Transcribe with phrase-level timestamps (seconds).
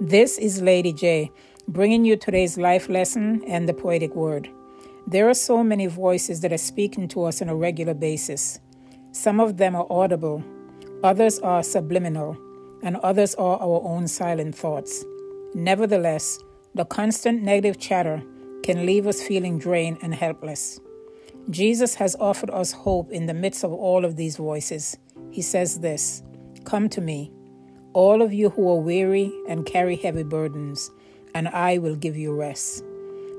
[0.00, 1.32] This is Lady J,
[1.66, 4.48] bringing you today's life lesson and the poetic word.
[5.08, 8.60] There are so many voices that are speaking to us on a regular basis.
[9.10, 10.44] Some of them are audible,
[11.02, 12.36] others are subliminal,
[12.80, 15.04] and others are our own silent thoughts.
[15.52, 16.38] Nevertheless,
[16.76, 18.22] the constant negative chatter
[18.62, 20.78] can leave us feeling drained and helpless.
[21.50, 24.96] Jesus has offered us hope in the midst of all of these voices.
[25.32, 26.22] He says this
[26.64, 27.32] Come to me,
[27.92, 30.90] all of you who are weary and carry heavy burdens,
[31.34, 32.84] and I will give you rest.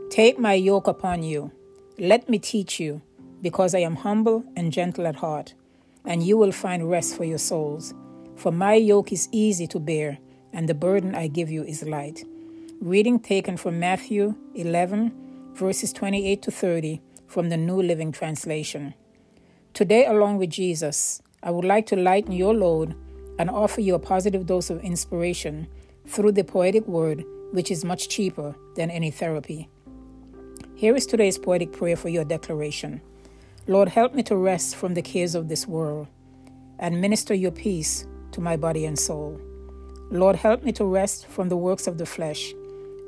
[0.10, 1.52] Take my yoke upon you.
[1.98, 3.02] Let me teach you,
[3.42, 5.54] because I am humble and gentle at heart,
[6.06, 7.94] and you will find rest for your souls.
[8.36, 10.18] For my yoke is easy to bear,
[10.54, 12.24] and the burden I give you is light.
[12.82, 15.12] Reading taken from Matthew 11,
[15.54, 18.94] verses 28 to 30 from the New Living Translation.
[19.74, 22.96] Today, along with Jesus, I would like to lighten your load
[23.40, 25.68] and offer you a positive dose of inspiration
[26.06, 29.70] through the poetic word, which is much cheaper than any therapy.
[30.76, 33.02] Here is today's poetic prayer for your declaration
[33.68, 36.08] Lord, help me to rest from the cares of this world
[36.80, 39.40] and minister your peace to my body and soul.
[40.10, 42.54] Lord, help me to rest from the works of the flesh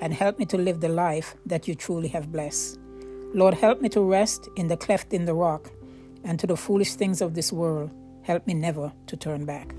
[0.02, 2.78] and help me to live the life that you truly have blessed.
[3.34, 5.72] Lord, help me to rest in the cleft in the rock
[6.24, 7.90] and to the foolish things of this world.
[8.22, 9.74] Help me never to turn back.